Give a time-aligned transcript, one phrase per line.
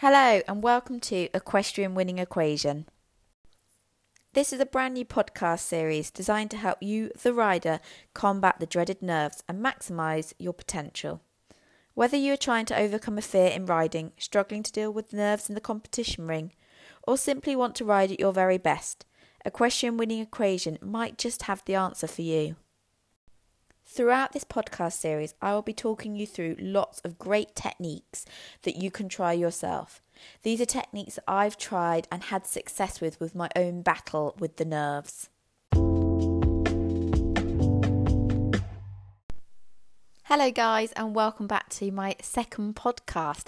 [0.00, 2.84] Hello, and welcome to Equestrian Winning Equation.
[4.34, 7.80] This is a brand new podcast series designed to help you, the rider,
[8.12, 11.22] combat the dreaded nerves and maximise your potential.
[11.94, 15.48] Whether you are trying to overcome a fear in riding, struggling to deal with nerves
[15.48, 16.52] in the competition ring,
[17.08, 19.06] or simply want to ride at your very best,
[19.46, 22.56] Equestrian Winning Equation might just have the answer for you.
[23.88, 28.26] Throughout this podcast series, I will be talking you through lots of great techniques
[28.62, 30.02] that you can try yourself.
[30.42, 34.56] These are techniques that I've tried and had success with with my own battle with
[34.56, 35.28] the nerves.
[40.24, 43.46] Hello, guys, and welcome back to my second podcast.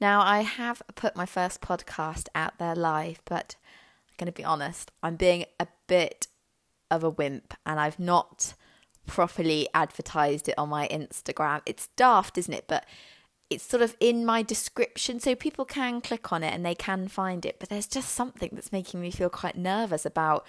[0.00, 3.54] Now, I have put my first podcast out there live, but
[4.08, 6.26] I'm going to be honest, I'm being a bit
[6.90, 8.54] of a wimp and I've not
[9.06, 11.62] properly advertised it on my Instagram.
[11.66, 12.64] It's daft, isn't it?
[12.66, 12.84] But
[13.48, 17.08] it's sort of in my description so people can click on it and they can
[17.08, 17.58] find it.
[17.60, 20.44] But there's just something that's making me feel quite nervous about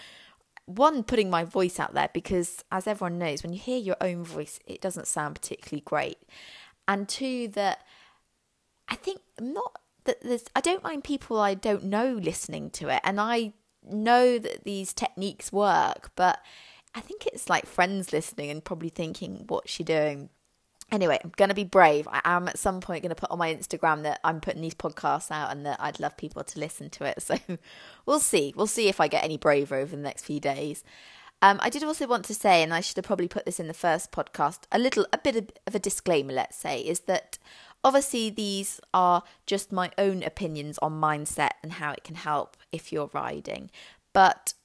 [0.68, 4.24] one putting my voice out there because as everyone knows when you hear your own
[4.24, 6.18] voice it doesn't sound particularly great
[6.90, 7.80] and two that
[8.90, 13.00] i think not that there's i don't mind people i don't know listening to it
[13.06, 13.54] and i
[13.90, 16.40] know that these techniques work but
[16.98, 20.30] I think it's like friends listening and probably thinking, what's she doing?
[20.92, 22.08] Anyway, I'm going to be brave.
[22.08, 24.74] I am at some point going to put on my Instagram that I'm putting these
[24.74, 27.22] podcasts out and that I'd love people to listen to it.
[27.22, 27.38] So
[28.08, 28.52] we'll see.
[28.58, 30.84] We'll see if I get any braver over the next few days.
[31.44, 33.68] Um, I did also want to say, and I should have probably put this in
[33.68, 37.38] the first podcast, a little, a bit of, of a disclaimer, let's say, is that
[37.84, 42.92] obviously these are just my own opinions on mindset and how it can help if
[42.92, 43.70] you're riding.
[44.14, 44.56] But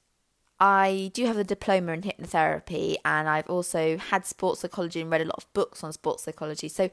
[0.59, 5.21] I do have a diploma in hypnotherapy and I've also had sports psychology and read
[5.21, 6.69] a lot of books on sports psychology.
[6.69, 6.89] So,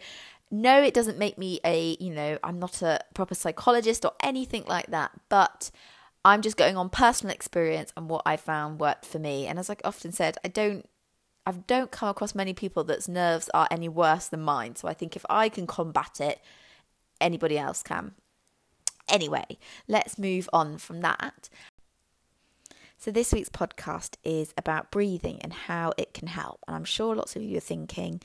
[0.50, 4.64] no, it doesn't make me a, you know, I'm not a proper psychologist or anything
[4.67, 5.70] like that, but
[6.24, 9.46] I'm just going on personal experience and what I found worked for me.
[9.46, 10.86] And as I often said, I don't
[11.46, 14.77] I don't come across many people that's nerves are any worse than mine.
[14.77, 16.40] So I think if I can combat it,
[17.20, 18.13] anybody else can.
[19.08, 19.58] Anyway,
[19.89, 21.48] let's move on from that.
[23.00, 26.61] So, this week's podcast is about breathing and how it can help.
[26.68, 28.20] And I'm sure lots of you are thinking,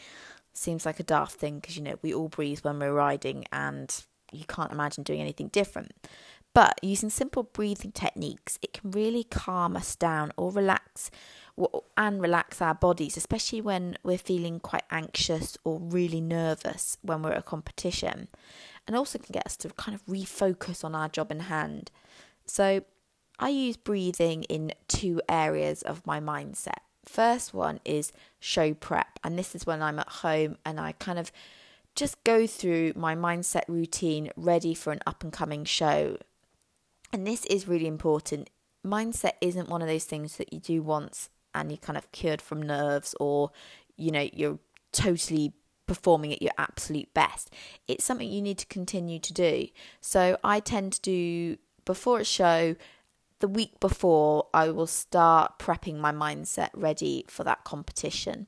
[0.51, 4.03] seems like a daft thing because, you know, we all breathe when we're riding and
[4.33, 5.93] you can't imagine doing anything different.
[6.53, 11.09] But using simple breathing techniques, it can really calm us down or relax
[11.95, 17.31] and relax our bodies, especially when we're feeling quite anxious or really nervous when we're
[17.31, 18.27] at a competition.
[18.87, 21.91] And also can get us to kind of refocus on our job in hand.
[22.45, 22.83] So,
[23.39, 26.79] I use breathing in two areas of my mindset.
[27.05, 31.19] First one is show prep, and this is when I'm at home and I kind
[31.19, 31.31] of
[31.95, 36.17] just go through my mindset routine ready for an up and coming show.
[37.13, 38.49] And this is really important.
[38.85, 42.41] Mindset isn't one of those things that you do once and you're kind of cured
[42.41, 43.51] from nerves or,
[43.95, 44.59] you know, you're
[44.91, 45.53] totally
[45.87, 47.53] performing at your absolute best.
[47.87, 49.67] It's something you need to continue to do.
[50.01, 52.75] So I tend to do before a show,
[53.39, 58.47] the week before, I will start prepping my mindset ready for that competition.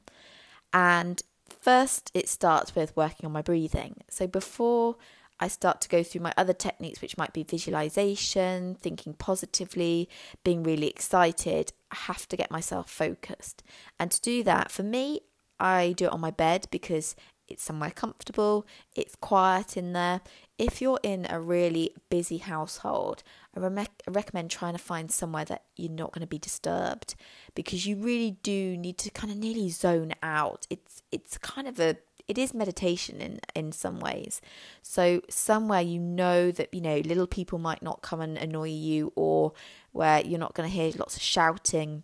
[0.73, 1.21] And
[1.61, 4.03] first, it starts with working on my breathing.
[4.09, 4.95] So before
[5.39, 10.09] I start to go through my other techniques, which might be visualization, thinking positively,
[10.43, 13.63] being really excited, I have to get myself focused.
[13.99, 15.21] And to do that, for me,
[15.59, 17.15] I do it on my bed because
[17.47, 18.65] it's somewhere comfortable,
[18.95, 20.21] it's quiet in there.
[20.57, 23.21] If you're in a really busy household,
[23.55, 27.15] I, re- recommend trying to find somewhere that you're not going to be disturbed
[27.53, 30.65] because you really do need to kind of nearly zone out.
[30.69, 31.97] It's it's kind of a
[32.27, 34.41] it is meditation in in some ways.
[34.81, 39.13] So somewhere you know that you know little people might not come and annoy you
[39.15, 39.53] or
[39.91, 42.03] where you're not going to hear lots of shouting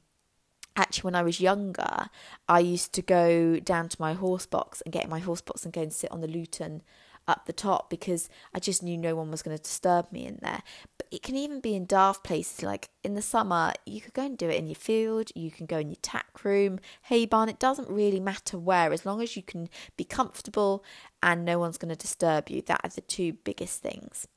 [0.75, 2.09] actually when I was younger,
[2.47, 5.63] I used to go down to my horse box and get in my horse box
[5.63, 6.81] and go and sit on the luton
[7.27, 10.39] up the top because I just knew no one was going to disturb me in
[10.41, 10.61] there.
[10.97, 14.25] But it can even be in daft places like in the summer, you could go
[14.25, 17.49] and do it in your field, you can go in your tack room, hay barn,
[17.49, 20.83] it doesn't really matter where, as long as you can be comfortable
[21.21, 22.61] and no one's going to disturb you.
[22.61, 24.27] That are the two biggest things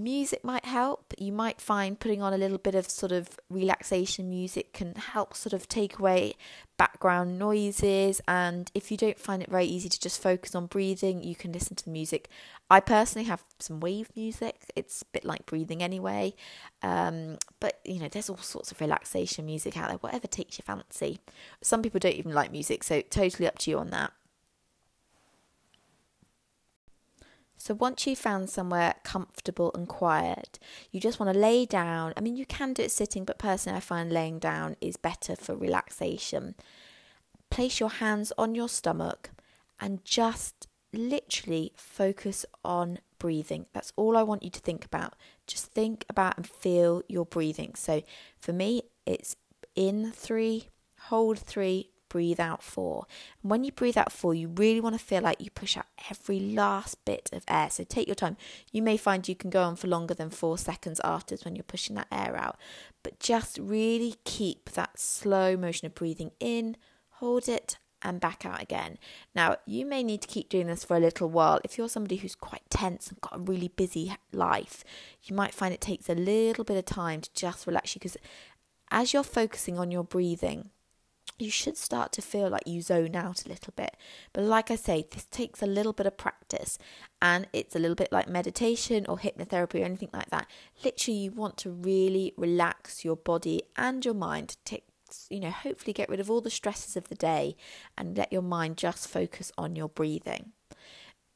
[0.00, 1.14] music might help.
[1.18, 5.36] You might find putting on a little bit of sort of relaxation music can help
[5.36, 6.34] sort of take away
[6.76, 8.20] background noises.
[8.26, 11.52] And if you don't find it very easy to just focus on breathing, you can
[11.52, 12.28] listen to the music.
[12.70, 16.34] I personally have some wave music, it's a bit like breathing anyway.
[16.82, 20.64] Um, but you know, there's all sorts of relaxation music out there, whatever takes your
[20.64, 21.18] fancy.
[21.62, 24.12] Some people don't even like music, so totally up to you on that.
[27.60, 30.58] So once you've found somewhere comfortable and quiet,
[30.90, 32.14] you just want to lay down.
[32.16, 35.36] I mean, you can do it sitting, but personally, I find laying down is better
[35.36, 36.54] for relaxation.
[37.50, 39.28] Place your hands on your stomach
[39.78, 43.66] and just literally focus on breathing.
[43.74, 45.12] That's all I want you to think about.
[45.46, 47.74] Just think about and feel your breathing.
[47.74, 48.02] So
[48.38, 49.36] for me, it's
[49.76, 50.68] in three,
[51.08, 53.06] hold three, breathe out four.
[53.42, 55.86] And when you breathe out four, you really want to feel like you push out
[56.10, 57.70] every last bit of air.
[57.70, 58.36] So take your time.
[58.70, 61.62] You may find you can go on for longer than four seconds afterwards when you're
[61.62, 62.58] pushing that air out.
[63.02, 66.76] But just really keep that slow motion of breathing in,
[67.12, 68.98] hold it, and back out again.
[69.34, 71.60] Now, you may need to keep doing this for a little while.
[71.64, 74.84] If you're somebody who's quite tense and got a really busy life,
[75.22, 78.16] you might find it takes a little bit of time to just relax you because
[78.90, 80.70] as you're focusing on your breathing,
[81.40, 83.96] you should start to feel like you zone out a little bit.
[84.32, 86.78] But like I say, this takes a little bit of practice
[87.20, 90.46] and it's a little bit like meditation or hypnotherapy or anything like that.
[90.84, 94.56] Literally, you want to really relax your body and your mind.
[94.64, 94.84] Take,
[95.28, 97.56] you know, hopefully get rid of all the stresses of the day
[97.96, 100.52] and let your mind just focus on your breathing.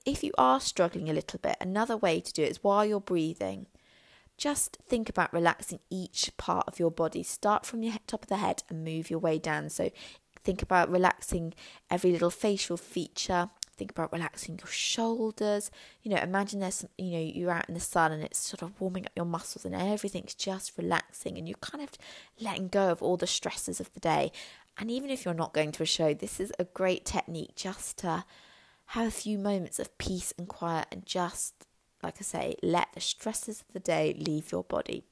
[0.05, 3.01] If you are struggling a little bit, another way to do it is while you're
[3.01, 3.67] breathing,
[4.37, 7.23] just think about relaxing each part of your body.
[7.23, 9.71] Start from your top of the head and move your way down.
[9.71, 9.91] So
[10.43, 11.55] think about relaxing
[11.91, 13.51] every little facial feature.
[13.77, 15.71] Think about relaxing your shoulders.
[16.03, 18.81] You know, imagine there's, you know, you're out in the sun and it's sort of
[18.81, 21.91] warming up your muscles and everything's just relaxing and you're kind of
[22.41, 24.31] letting go of all the stresses of the day.
[24.79, 27.99] And even if you're not going to a show, this is a great technique just
[27.99, 28.25] to
[28.87, 31.67] have a few moments of peace and quiet and just
[32.05, 35.05] like I say, let the stresses of the day leave your body.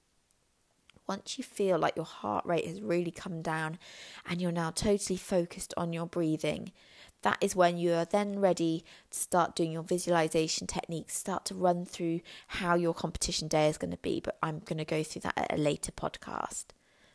[1.09, 3.79] Once you feel like your heart rate has really come down
[4.29, 6.71] and you're now totally focused on your breathing,
[7.23, 11.55] that is when you are then ready to start doing your visualization techniques, start to
[11.55, 14.21] run through how your competition day is going to be.
[14.21, 16.67] But I'm going to go through that at a later podcast.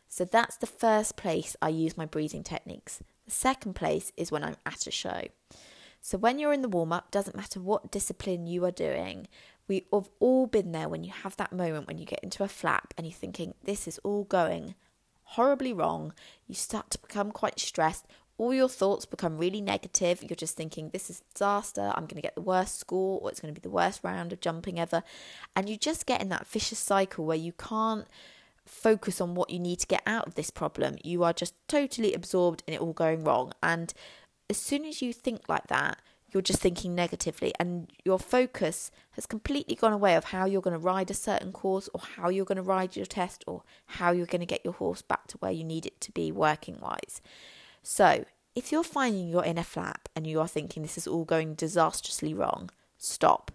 [0.08, 3.00] So that's the first place I use my breathing techniques.
[3.26, 5.28] The second place is when I'm at a show.
[6.00, 9.28] So when you're in the warm up, doesn't matter what discipline you are doing,
[9.68, 12.48] we have all been there when you have that moment when you get into a
[12.48, 14.74] flap and you're thinking, this is all going
[15.22, 16.12] horribly wrong.
[16.46, 18.06] You start to become quite stressed.
[18.38, 20.22] All your thoughts become really negative.
[20.22, 21.92] You're just thinking, this is disaster.
[21.94, 24.32] I'm going to get the worst score, or it's going to be the worst round
[24.32, 25.02] of jumping ever.
[25.54, 28.06] And you just get in that vicious cycle where you can't
[28.64, 30.96] focus on what you need to get out of this problem.
[31.02, 33.52] You are just totally absorbed in it all going wrong.
[33.62, 33.92] And
[34.48, 35.98] as soon as you think like that,
[36.30, 40.78] you're just thinking negatively and your focus has completely gone away of how you're going
[40.78, 44.10] to ride a certain course or how you're going to ride your test or how
[44.10, 46.78] you're going to get your horse back to where you need it to be working
[46.80, 47.22] wise.
[47.82, 51.24] So, if you're finding you're in a flap and you are thinking this is all
[51.24, 53.52] going disastrously wrong, stop.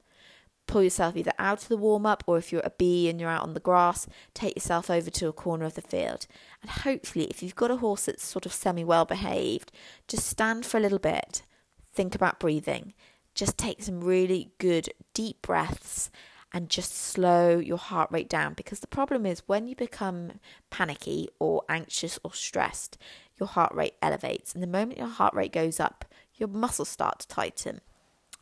[0.65, 3.29] Pull yourself either out of the warm up or if you're a bee and you're
[3.29, 6.25] out on the grass, take yourself over to a corner of the field.
[6.61, 9.73] And hopefully, if you've got a horse that's sort of semi well behaved,
[10.07, 11.43] just stand for a little bit
[11.93, 12.93] think about breathing.
[13.35, 16.11] Just take some really good deep breaths
[16.53, 20.33] and just slow your heart rate down because the problem is when you become
[20.69, 22.97] panicky or anxious or stressed,
[23.39, 24.53] your heart rate elevates.
[24.53, 26.05] And the moment your heart rate goes up,
[26.35, 27.81] your muscles start to tighten.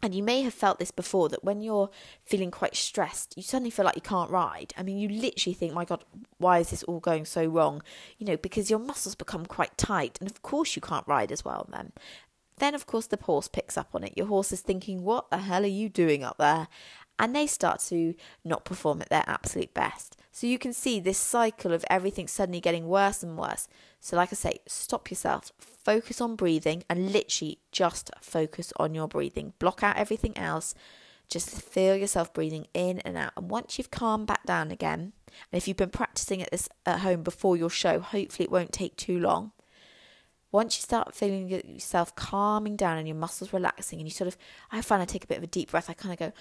[0.03, 1.91] And you may have felt this before that when you're
[2.25, 4.73] feeling quite stressed, you suddenly feel like you can't ride.
[4.75, 6.03] I mean, you literally think, my God,
[6.39, 7.83] why is this all going so wrong?
[8.17, 10.17] You know, because your muscles become quite tight.
[10.19, 11.91] And of course, you can't ride as well then.
[12.61, 14.13] Then, of course, the horse picks up on it.
[14.15, 16.67] Your horse is thinking, What the hell are you doing up there?
[17.17, 18.13] And they start to
[18.45, 20.15] not perform at their absolute best.
[20.31, 23.67] So you can see this cycle of everything suddenly getting worse and worse.
[23.99, 29.07] So, like I say, stop yourself, focus on breathing, and literally just focus on your
[29.07, 29.53] breathing.
[29.57, 30.75] Block out everything else.
[31.29, 33.33] Just feel yourself breathing in and out.
[33.35, 35.13] And once you've calmed back down again,
[35.51, 38.71] and if you've been practicing at this at home before your show, hopefully it won't
[38.71, 39.51] take too long
[40.51, 44.37] once you start feeling yourself calming down and your muscles relaxing, and you sort of,
[44.71, 46.33] I find I take a bit of a deep breath, I kind of go,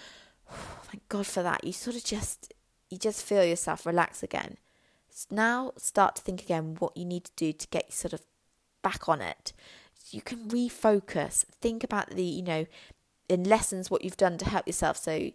[0.50, 1.64] oh, thank God for that.
[1.64, 2.52] You sort of just,
[2.88, 4.56] you just feel yourself relax again.
[5.30, 8.22] now start to think again what you need to do to get sort of
[8.82, 9.52] back on it.
[10.10, 11.44] You can refocus.
[11.60, 12.66] Think about the, you know,
[13.28, 14.96] in lessons what you've done to help yourself.
[14.96, 15.30] So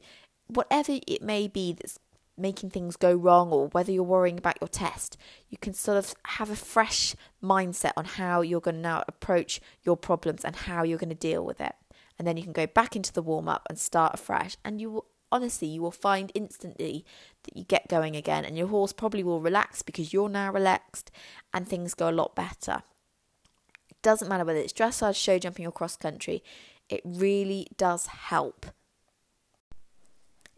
[0.48, 2.00] whatever it may be that's
[2.38, 5.18] making things go wrong or whether you're worrying about your test,
[5.50, 9.62] you can sort of have a fresh mindset on how you're going to now approach
[9.84, 11.74] your problems and how you're going to deal with it.
[12.18, 14.58] And then you can go back into the warm up and start afresh.
[14.64, 17.06] And you will honestly, you will find instantly
[17.44, 21.12] that you get going again, and your horse probably will relax because you're now relaxed
[21.54, 22.84] and things go a lot better.
[23.90, 26.44] It doesn't matter whether it's dressage, show jumping, or cross country,
[26.90, 28.68] it really does help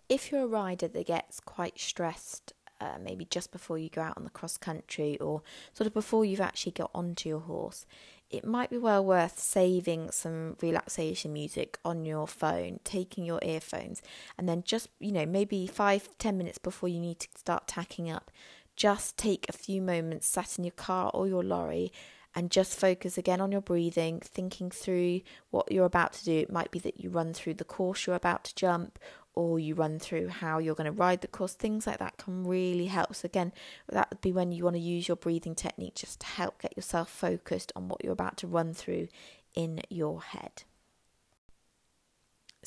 [0.09, 4.17] if you're a rider that gets quite stressed, uh, maybe just before you go out
[4.17, 5.41] on the cross country or
[5.73, 7.85] sort of before you've actually got onto your horse,
[8.29, 14.01] it might be well worth saving some relaxation music on your phone, taking your earphones,
[14.37, 18.11] and then just, you know, maybe five, ten minutes before you need to start tacking
[18.11, 18.29] up,
[18.75, 21.91] just take a few moments sat in your car or your lorry
[22.35, 26.37] and just focus again on your breathing, thinking through what you're about to do.
[26.37, 28.99] It might be that you run through the course you're about to jump,
[29.37, 31.53] or you run through how you're going to ride the course.
[31.53, 33.13] Things like that can really help.
[33.13, 33.53] So, again,
[33.87, 36.75] that would be when you want to use your breathing technique just to help get
[36.75, 39.09] yourself focused on what you're about to run through
[39.53, 40.63] in your head.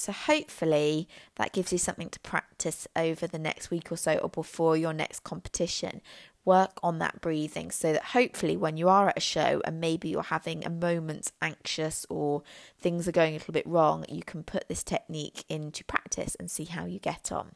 [0.01, 4.31] So, hopefully, that gives you something to practice over the next week or so or
[4.31, 6.01] before your next competition.
[6.43, 10.09] Work on that breathing so that hopefully, when you are at a show and maybe
[10.09, 12.43] you're having a moment anxious or
[12.79, 16.51] things are going a little bit wrong, you can put this technique into practice and
[16.51, 17.51] see how you get on.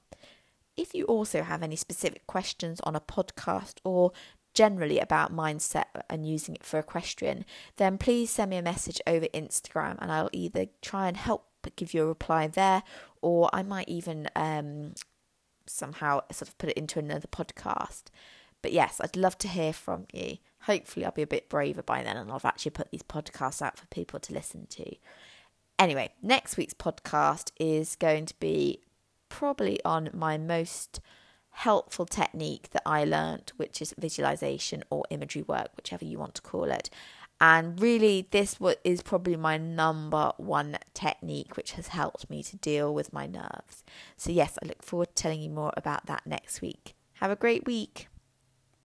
[0.76, 4.12] If you also have any specific questions on a podcast or
[4.52, 7.46] generally about mindset and using it for equestrian,
[7.76, 11.94] then please send me a message over Instagram and I'll either try and help give
[11.94, 12.82] you a reply there,
[13.22, 14.94] or I might even um,
[15.66, 18.04] somehow sort of put it into another podcast.
[18.62, 20.38] But yes, I'd love to hear from you.
[20.62, 23.78] Hopefully, I'll be a bit braver by then and I've actually put these podcasts out
[23.78, 24.96] for people to listen to.
[25.78, 28.80] Anyway, next week's podcast is going to be
[29.28, 31.00] probably on my most
[31.50, 36.42] helpful technique that I learned, which is visualization or imagery work, whichever you want to
[36.42, 36.88] call it.
[37.40, 42.94] And really, this is probably my number one technique, which has helped me to deal
[42.94, 43.84] with my nerves.
[44.16, 46.94] So, yes, I look forward to telling you more about that next week.
[47.14, 48.08] Have a great week.